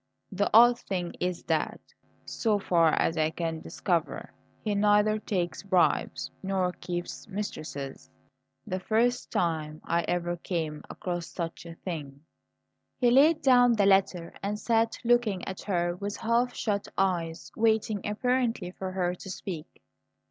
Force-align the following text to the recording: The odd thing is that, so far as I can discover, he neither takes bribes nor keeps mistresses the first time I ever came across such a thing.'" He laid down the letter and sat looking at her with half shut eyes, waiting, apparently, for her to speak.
The 0.31 0.49
odd 0.51 0.79
thing 0.79 1.13
is 1.19 1.43
that, 1.43 1.79
so 2.25 2.57
far 2.57 2.93
as 2.95 3.17
I 3.19 3.29
can 3.29 3.59
discover, 3.61 4.33
he 4.63 4.73
neither 4.73 5.19
takes 5.19 5.61
bribes 5.61 6.31
nor 6.41 6.71
keeps 6.71 7.27
mistresses 7.27 8.09
the 8.65 8.79
first 8.79 9.29
time 9.31 9.79
I 9.83 10.01
ever 10.07 10.37
came 10.37 10.81
across 10.89 11.27
such 11.27 11.67
a 11.67 11.75
thing.'" 11.75 12.21
He 12.99 13.11
laid 13.11 13.43
down 13.43 13.73
the 13.73 13.85
letter 13.85 14.33
and 14.41 14.57
sat 14.57 14.97
looking 15.03 15.47
at 15.47 15.61
her 15.61 15.95
with 15.97 16.17
half 16.17 16.55
shut 16.55 16.87
eyes, 16.97 17.51
waiting, 17.55 18.01
apparently, 18.03 18.71
for 18.71 18.93
her 18.93 19.13
to 19.13 19.29
speak. 19.29 19.83